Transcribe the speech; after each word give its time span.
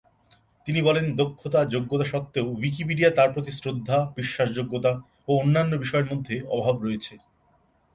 তিনি 0.67 0.79
বলেন, 0.81 1.05
দক্ষতা, 1.15 1.59
যোগ্যতা 1.65 2.05
সত্ত্বেও, 2.05 2.47
উইকিপিডিয়ার 2.53 3.15
তার 3.15 3.29
প্রতি 3.33 3.51
শ্রদ্ধা 3.51 3.97
বিশ্বাসযোগ্যতা 4.17 4.91
ও 5.27 5.31
অন্যান্য 5.37 5.73
বিষয়ের 5.77 6.09
মধ্যে 6.11 6.35
অভাব 6.49 6.75
রয়েছে। 6.79 7.13